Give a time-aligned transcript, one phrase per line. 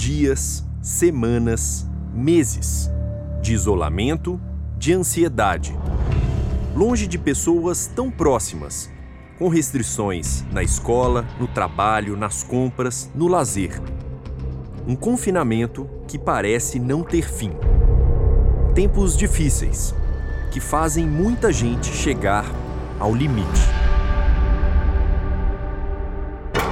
[0.00, 2.90] Dias, semanas, meses
[3.42, 4.40] de isolamento,
[4.78, 5.78] de ansiedade.
[6.74, 8.90] Longe de pessoas tão próximas,
[9.38, 13.78] com restrições na escola, no trabalho, nas compras, no lazer.
[14.86, 17.52] Um confinamento que parece não ter fim.
[18.74, 19.94] Tempos difíceis
[20.50, 22.46] que fazem muita gente chegar
[22.98, 23.60] ao limite.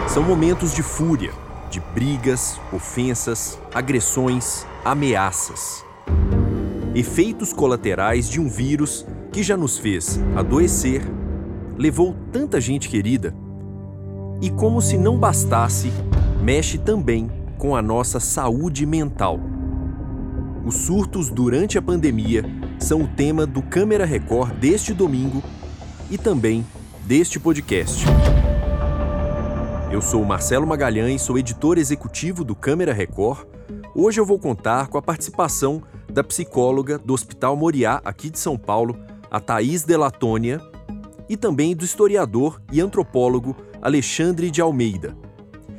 [0.08, 1.32] São momentos de fúria,
[1.68, 5.84] de brigas, ofensas, agressões, ameaças.
[6.94, 11.02] Efeitos colaterais de um vírus que já nos fez adoecer,
[11.76, 13.34] levou tanta gente querida
[14.40, 15.92] e, como se não bastasse,
[16.42, 19.38] mexe também com a nossa saúde mental.
[20.64, 22.44] Os surtos durante a pandemia
[22.78, 25.42] são o tema do Câmera Record deste domingo
[26.10, 26.64] e também
[27.06, 28.04] deste podcast.
[29.90, 33.46] Eu sou Marcelo Magalhães, sou editor executivo do Câmera Record.
[33.94, 38.58] Hoje eu vou contar com a participação da psicóloga do Hospital Moriá, aqui de São
[38.58, 38.98] Paulo,
[39.30, 40.60] a Thaís Delatônia,
[41.26, 45.16] e também do historiador e antropólogo Alexandre de Almeida.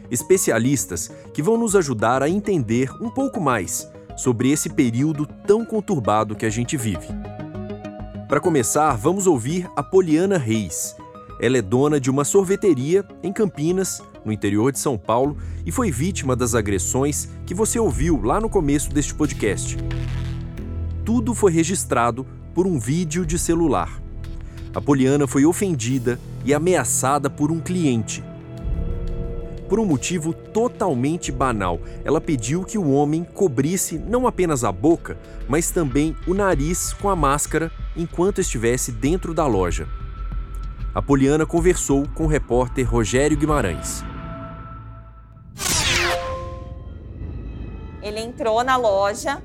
[0.10, 3.88] Especialistas que vão nos ajudar a entender um pouco mais
[4.18, 7.08] sobre esse período tão conturbado que a gente vive.
[8.28, 10.96] Para começar, vamos ouvir a Poliana Reis,
[11.40, 15.90] ela é dona de uma sorveteria em Campinas, no interior de São Paulo, e foi
[15.90, 19.78] vítima das agressões que você ouviu lá no começo deste podcast.
[21.06, 24.02] Tudo foi registrado por um vídeo de celular.
[24.76, 28.22] A Poliana foi ofendida e ameaçada por um cliente.
[29.70, 35.18] Por um motivo totalmente banal, ela pediu que o homem cobrisse não apenas a boca,
[35.48, 39.88] mas também o nariz com a máscara enquanto estivesse dentro da loja
[40.94, 44.04] a Poliana conversou com o repórter Rogério Guimarães.
[48.02, 49.42] Ele entrou na loja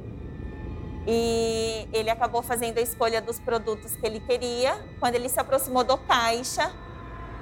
[1.06, 4.74] e ele acabou fazendo a escolha dos produtos que ele queria.
[4.98, 6.72] Quando ele se aproximou do caixa,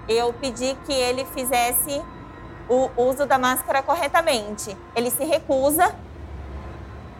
[0.09, 2.03] eu pedi que ele fizesse
[2.69, 4.77] o uso da máscara corretamente.
[4.97, 5.95] Ele se recusa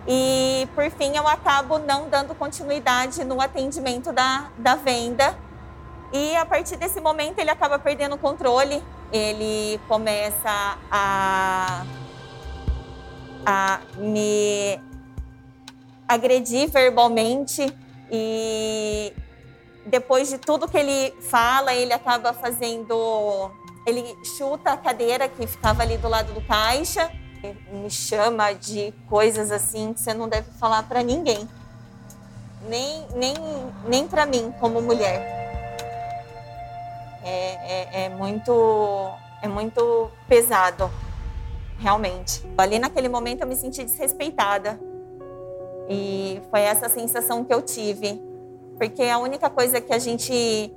[0.09, 5.37] e, por fim, eu acabo não dando continuidade no atendimento da, da venda
[6.13, 11.87] e a partir desse momento ele acaba perdendo o controle, ele começa a,
[13.47, 14.79] a me
[16.07, 17.75] agredir verbalmente.
[18.11, 19.11] E
[19.87, 23.51] depois de tudo que ele fala, ele acaba fazendo.
[23.87, 24.05] Ele
[24.37, 27.11] chuta a cadeira que ficava ali do lado do caixa,
[27.73, 31.49] me chama de coisas assim que você não deve falar para ninguém,
[32.69, 33.35] nem, nem,
[33.89, 35.42] nem para mim, como mulher
[37.25, 39.11] é, é, é, muito,
[39.43, 40.91] é muito pesado,
[41.79, 42.45] realmente.
[42.57, 44.79] Ali naquele momento eu me senti desrespeitada.
[45.89, 48.21] E foi essa sensação que eu tive.
[48.79, 50.73] Porque a única coisa que a gente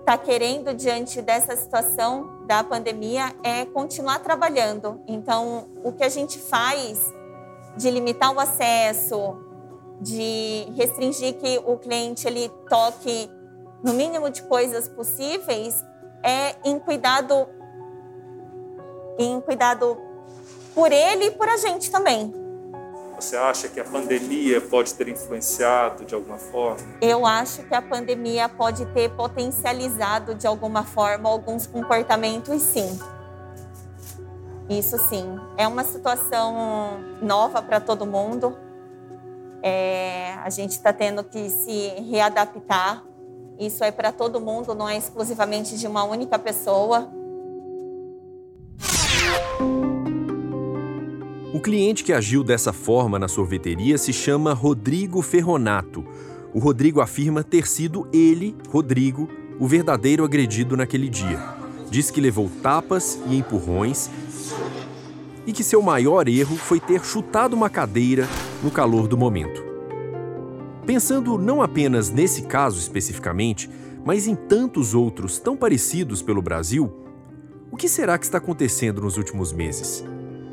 [0.00, 5.00] está querendo diante dessa situação da pandemia é continuar trabalhando.
[5.06, 6.98] Então, o que a gente faz
[7.76, 9.36] de limitar o acesso,
[10.00, 13.30] de restringir que o cliente ele toque
[13.84, 15.84] no mínimo de coisas possíveis,
[16.22, 17.46] é em cuidado,
[19.18, 19.98] em cuidado
[20.74, 22.34] por ele e por a gente também.
[23.14, 26.96] Você acha que a pandemia pode ter influenciado de alguma forma?
[27.00, 32.98] Eu acho que a pandemia pode ter potencializado de alguma forma alguns comportamentos, sim.
[34.68, 35.38] Isso sim.
[35.58, 38.56] É uma situação nova para todo mundo.
[39.62, 43.04] É, a gente está tendo que se readaptar
[43.58, 47.08] isso é para todo mundo, não é exclusivamente de uma única pessoa.
[51.52, 56.04] O cliente que agiu dessa forma na sorveteria se chama Rodrigo Ferronato.
[56.52, 59.28] O Rodrigo afirma ter sido ele, Rodrigo,
[59.60, 61.38] o verdadeiro agredido naquele dia.
[61.88, 64.10] Diz que levou tapas e empurrões
[65.46, 68.28] e que seu maior erro foi ter chutado uma cadeira
[68.62, 69.73] no calor do momento.
[70.86, 73.70] Pensando não apenas nesse caso especificamente,
[74.04, 76.92] mas em tantos outros tão parecidos pelo Brasil,
[77.70, 80.04] o que será que está acontecendo nos últimos meses?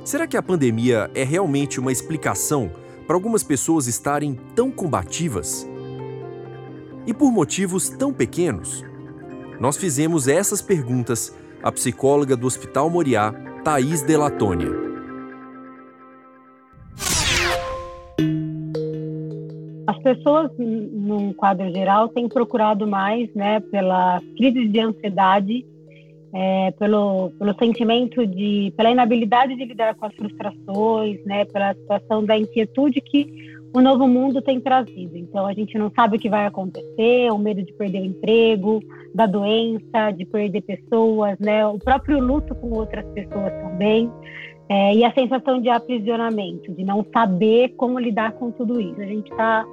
[0.06, 2.72] Será que a pandemia é realmente uma explicação
[3.06, 5.68] para algumas pessoas estarem tão combativas?
[7.06, 8.86] E por motivos tão pequenos?
[9.60, 13.34] Nós fizemos essas perguntas à psicóloga do Hospital Moriá,
[13.64, 14.92] Thaís Delatônia.
[20.00, 25.66] Pessoas, num quadro geral, têm procurado mais né, pela crise de ansiedade
[26.34, 32.24] é, pelo, pelo sentimento de, pela inabilidade de lidar com as frustrações, né, pela situação
[32.24, 35.18] da inquietude que o novo mundo tem trazido.
[35.18, 38.82] Então a gente não sabe o que vai acontecer, o medo de perder o emprego,
[39.14, 44.10] da doença, de perder pessoas, né, o próprio luto com outras pessoas também.
[44.70, 49.02] É, e a sensação de aprisionamento, de não saber como lidar com tudo isso.
[49.02, 49.66] A gente está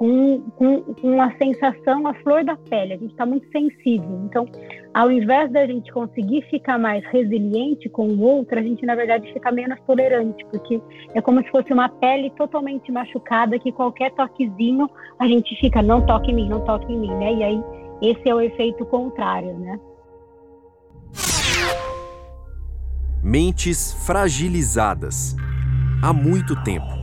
[0.00, 4.22] com, com, com uma sensação à flor da pele, a gente está muito sensível.
[4.24, 4.46] Então,
[4.94, 9.30] ao invés da gente conseguir ficar mais resiliente com o outro, a gente, na verdade,
[9.30, 10.80] fica menos tolerante, porque
[11.14, 14.88] é como se fosse uma pele totalmente machucada que qualquer toquezinho
[15.18, 17.34] a gente fica, não toque em mim, não toque em mim, né?
[17.34, 17.62] E aí,
[18.00, 19.78] esse é o efeito contrário, né?
[23.22, 25.36] Mentes fragilizadas
[26.02, 26.99] há muito tempo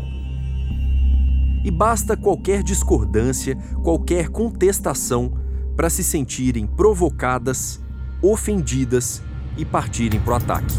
[1.67, 5.37] e basta qualquer discordância, qualquer contestação
[5.75, 7.81] para se sentirem provocadas,
[8.21, 9.21] ofendidas
[9.57, 10.73] e partirem para o ataque.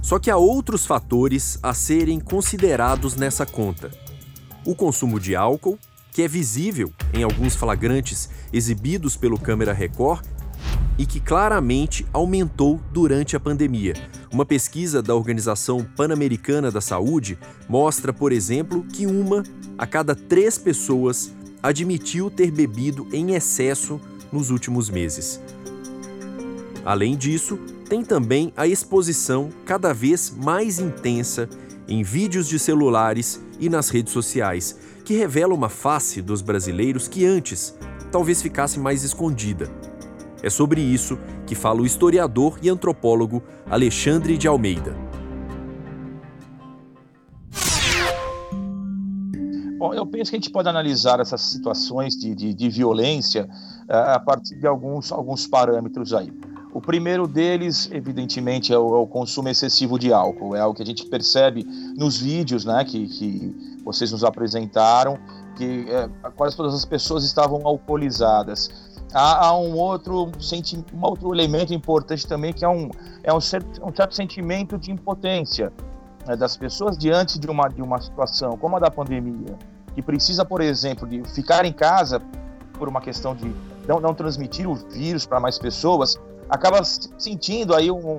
[0.00, 3.90] Só que há outros fatores a serem considerados nessa conta.
[4.64, 5.78] O consumo de álcool,
[6.10, 10.24] que é visível em alguns flagrantes exibidos pelo Câmera Record
[10.98, 13.94] e que claramente aumentou durante a pandemia.
[14.32, 17.38] Uma pesquisa da Organização Pan-Americana da Saúde
[17.68, 19.42] mostra, por exemplo, que uma
[19.76, 21.32] a cada três pessoas
[21.62, 24.00] admitiu ter bebido em excesso
[24.32, 25.40] nos últimos meses.
[26.84, 27.58] Além disso,
[27.88, 31.48] tem também a exposição cada vez mais intensa
[31.88, 37.24] em vídeos de celulares e nas redes sociais, que revela uma face dos brasileiros que
[37.24, 37.74] antes
[38.10, 39.70] talvez ficasse mais escondida.
[40.44, 44.94] É sobre isso que fala o historiador e antropólogo Alexandre de Almeida.
[49.78, 53.48] Bom, eu penso que a gente pode analisar essas situações de, de, de violência
[53.88, 56.30] uh, a partir de alguns, alguns parâmetros aí.
[56.74, 60.54] O primeiro deles, evidentemente, é o, é o, consumo excessivo de álcool.
[60.54, 61.64] É algo que a gente percebe
[61.96, 65.18] nos vídeos né, que, que vocês nos apresentaram,
[65.56, 66.06] que é,
[66.36, 70.30] quase todas as pessoas estavam alcoolizadas há, há um outro
[70.92, 72.90] um outro elemento importante também que é um
[73.22, 75.72] é um certo, um certo sentimento de impotência
[76.26, 79.56] né, das pessoas diante de uma de uma situação como a da pandemia
[79.94, 82.20] que precisa por exemplo de ficar em casa
[82.74, 83.54] por uma questão de
[83.86, 86.18] não, não transmitir o vírus para mais pessoas
[86.48, 88.18] acaba sentindo aí um,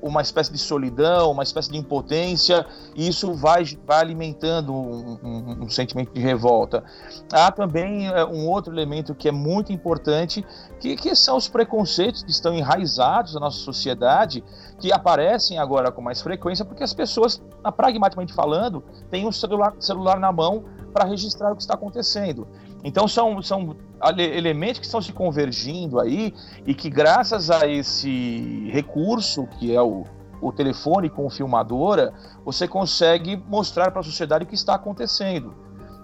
[0.00, 5.64] uma espécie de solidão, uma espécie de impotência, e isso vai, vai alimentando um, um,
[5.64, 6.84] um sentimento de revolta.
[7.32, 10.44] Há também é, um outro elemento que é muito importante,
[10.80, 14.42] que, que são os preconceitos que estão enraizados na nossa sociedade,
[14.78, 17.42] que aparecem agora com mais frequência, porque as pessoas,
[17.76, 22.46] pragmaticamente falando, têm um celular, celular na mão para registrar o que está acontecendo.
[22.84, 23.76] Então são, são
[24.18, 26.34] elementos que estão se convergindo aí
[26.66, 30.04] e que graças a esse recurso que é o,
[30.40, 32.12] o telefone com filmadora,
[32.44, 35.54] você consegue mostrar para a sociedade o que está acontecendo.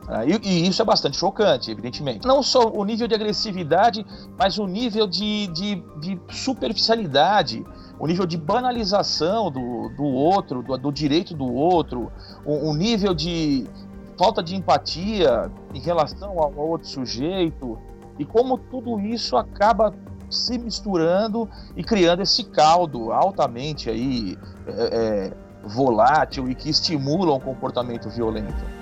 [0.09, 2.27] Ah, e, e, isso é bastante chocante, evidentemente.
[2.27, 4.07] Não só o nível de agressividade,
[4.39, 7.63] mas o nível de, de, de superficialidade,
[7.99, 12.11] o nível de banalização do, do outro, do, do direito do outro,
[12.47, 13.67] o, o nível de,
[14.19, 17.79] falta de empatia em relação ao outro sujeito
[18.19, 19.95] e como tudo isso acaba
[20.29, 25.33] se misturando e criando esse caldo altamente aí é, é,
[25.67, 28.79] volátil e que estimula um comportamento violento.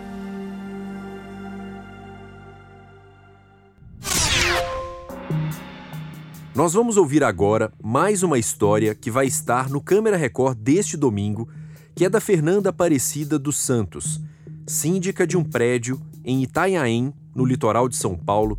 [6.54, 11.46] Nós vamos ouvir agora mais uma história que vai estar no Câmera Record deste domingo,
[11.94, 14.18] que é da Fernanda Aparecida dos Santos,
[14.66, 18.58] síndica de um prédio em Itanhaém, no litoral de São Paulo,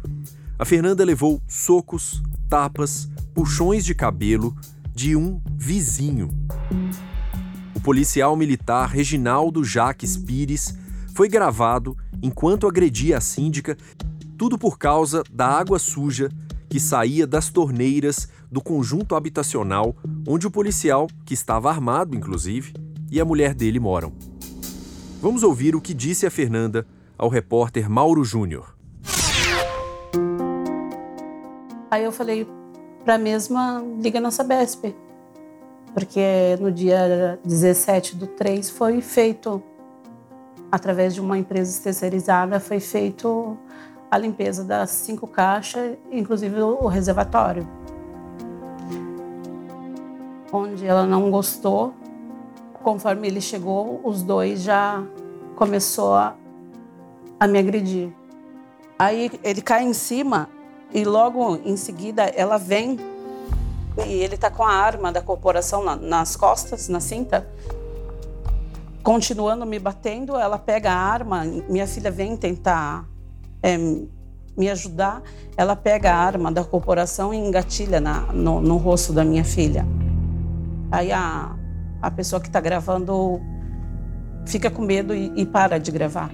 [0.57, 4.55] a Fernanda levou socos, tapas, puxões de cabelo
[4.95, 6.29] de um vizinho.
[7.75, 10.77] O policial militar Reginaldo Jaques Pires
[11.13, 13.77] foi gravado enquanto agredia a síndica,
[14.37, 16.29] tudo por causa da água suja
[16.69, 19.95] que saía das torneiras do conjunto habitacional
[20.25, 22.73] onde o policial, que estava armado inclusive,
[23.11, 24.13] e a mulher dele moram.
[25.19, 26.85] Vamos ouvir o que disse a Fernanda
[27.17, 28.75] ao repórter Mauro Júnior.
[31.89, 32.47] Aí eu falei
[33.03, 34.93] para a mesma, liga na Sabesp.
[35.91, 39.63] Porque no dia 17 do 3 foi feito,
[40.71, 43.57] através de uma empresa terceirizada, foi feito
[44.11, 47.67] a limpeza das cinco caixas, inclusive o reservatório.
[50.53, 51.95] Onde ela não gostou,
[52.87, 55.03] conforme ele chegou, os dois já
[55.57, 56.37] começou a,
[57.37, 58.13] a me agredir.
[58.97, 60.47] Aí ele cai em cima
[60.93, 62.97] e logo em seguida ela vem
[64.07, 67.45] e ele tá com a arma da corporação na, nas costas, na cinta,
[69.03, 70.37] continuando me batendo.
[70.37, 73.05] Ela pega a arma, minha filha vem tentar
[73.61, 75.21] é, me ajudar.
[75.57, 79.85] Ela pega a arma da corporação e engatilha na, no, no rosto da minha filha.
[80.89, 81.56] Aí a,
[82.01, 83.41] a pessoa que está gravando
[84.45, 86.31] fica com medo e, e para de gravar.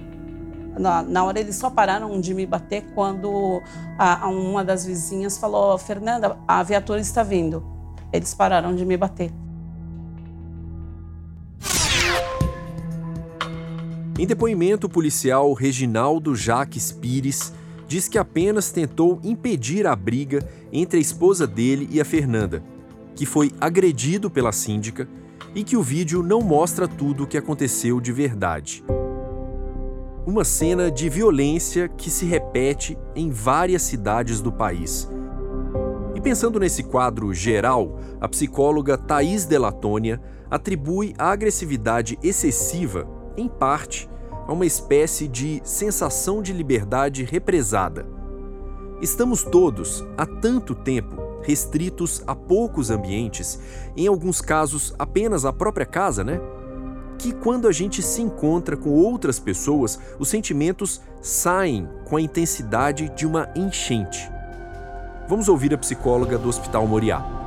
[0.78, 3.62] Na, na, hora eles só pararam de me bater quando
[3.96, 7.64] a, a uma das vizinhas falou: Fernanda, a viatura está vindo.
[8.12, 9.30] Eles pararam de me bater.
[14.16, 17.52] Em depoimento policial, Reginaldo Jaques Pires
[17.86, 22.62] diz que apenas tentou impedir a briga entre a esposa dele e a Fernanda,
[23.14, 25.08] que foi agredido pela síndica
[25.54, 28.84] e que o vídeo não mostra tudo o que aconteceu de verdade.
[30.26, 35.08] Uma cena de violência que se repete em várias cidades do país.
[36.14, 40.20] E pensando nesse quadro geral, a psicóloga Thais Delatônia
[40.50, 43.06] atribui a agressividade excessiva,
[43.36, 44.08] em parte,
[44.46, 48.06] a uma espécie de sensação de liberdade represada.
[49.00, 53.60] Estamos todos, há tanto tempo, restritos a poucos ambientes,
[53.96, 56.40] em alguns casos apenas a própria casa, né?
[57.18, 63.08] Que quando a gente se encontra com outras pessoas, os sentimentos saem com a intensidade
[63.10, 64.28] de uma enchente.
[65.28, 67.43] Vamos ouvir a psicóloga do Hospital Moriá.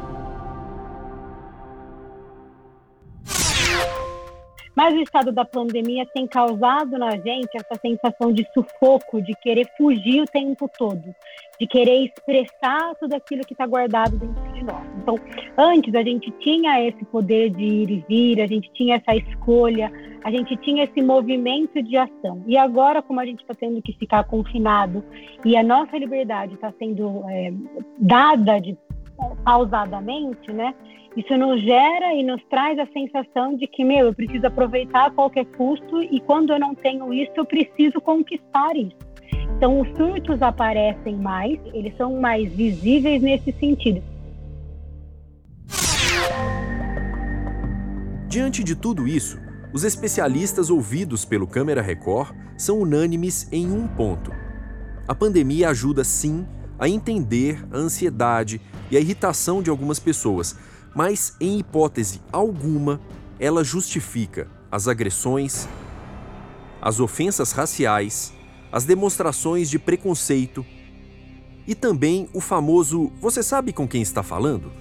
[4.77, 9.67] Mas o estado da pandemia tem causado na gente essa sensação de sufoco, de querer
[9.75, 11.15] fugir o tempo todo,
[11.60, 14.86] de querer expressar tudo aquilo que está guardado dentro de nós.
[15.01, 15.15] Então,
[15.57, 19.91] antes a gente tinha esse poder de ir e vir, a gente tinha essa escolha,
[20.24, 22.43] a gente tinha esse movimento de ação.
[22.46, 25.03] E agora, como a gente está tendo que ficar confinado
[25.43, 27.51] e a nossa liberdade está sendo é,
[27.98, 28.77] dada de
[29.43, 30.74] pausadamente, né?
[31.15, 35.12] Isso nos gera e nos traz a sensação de que, meu, eu preciso aproveitar a
[35.12, 38.95] qualquer custo e quando eu não tenho isso, eu preciso conquistar isso.
[39.57, 44.03] Então, os surtos aparecem mais, eles são mais visíveis nesse sentido.
[48.27, 49.39] Diante de tudo isso,
[49.74, 54.31] os especialistas ouvidos pelo Câmara Record são unânimes em um ponto.
[55.07, 56.45] A pandemia ajuda sim
[56.77, 60.56] a entender a ansiedade e a irritação de algumas pessoas,
[60.96, 63.00] mas em hipótese alguma
[63.39, 65.67] ela justifica as agressões,
[66.82, 68.34] as ofensas raciais,
[68.72, 70.65] as demonstrações de preconceito
[71.67, 74.72] e também o famoso você sabe com quem está falando?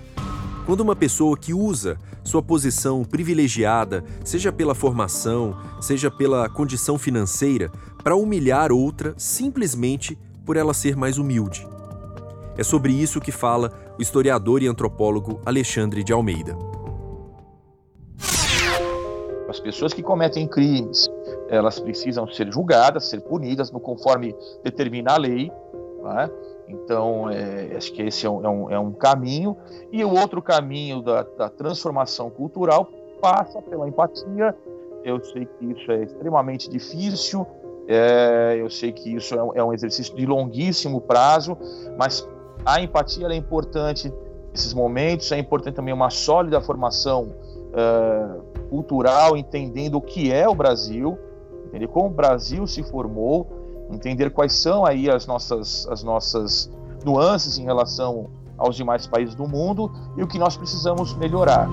[0.65, 7.71] Quando uma pessoa que usa sua posição privilegiada, seja pela formação, seja pela condição financeira,
[8.03, 11.67] para humilhar outra simplesmente por ela ser mais humilde.
[12.57, 16.57] É sobre isso que fala o historiador e antropólogo Alexandre de Almeida.
[19.49, 21.09] As pessoas que cometem crimes,
[21.49, 25.51] elas precisam ser julgadas, ser punidas conforme determina a lei.
[26.03, 26.31] Né?
[26.69, 29.57] Então, é, acho que esse é um, é, um, é um, caminho.
[29.91, 34.55] E o outro caminho da, da transformação cultural passa pela empatia.
[35.05, 37.47] Eu sei que isso é extremamente difícil,
[37.89, 41.57] é, eu sei que isso é um, é um, exercício de longuíssimo prazo,
[41.97, 42.29] mas
[42.65, 44.13] a empatia é importante
[44.51, 50.55] nesses momentos, é importante também uma sólida formação uh, cultural, entendendo o que é o
[50.55, 51.19] Brasil,
[51.67, 53.47] entender como o Brasil se formou,
[53.91, 56.73] entender quais são aí as nossas, as nossas
[57.05, 61.69] nuances em relação aos demais países do mundo e o que nós precisamos melhorar.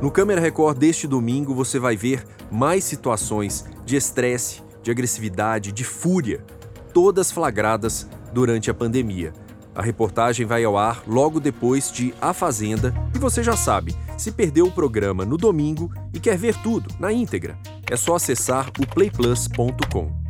[0.00, 5.84] No Câmera Record deste domingo você vai ver mais situações de estresse, de agressividade, de
[5.84, 6.44] fúria,
[6.92, 9.32] todas flagradas durante a pandemia.
[9.74, 14.30] A reportagem vai ao ar logo depois de A Fazenda e você já sabe, se
[14.30, 17.58] perdeu o programa no domingo e quer ver tudo na íntegra,
[17.90, 20.22] é só acessar o playplus.com.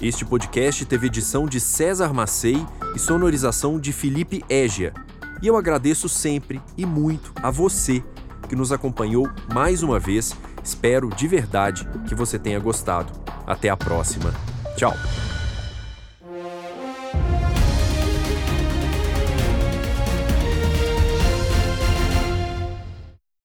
[0.00, 4.94] Este podcast teve edição de César Macei e sonorização de Felipe Égia.
[5.42, 8.02] E eu agradeço sempre e muito a você
[8.48, 10.34] que nos acompanhou mais uma vez.
[10.62, 13.12] Espero de verdade que você tenha gostado.
[13.46, 14.32] Até a próxima.
[14.76, 14.94] Tchau!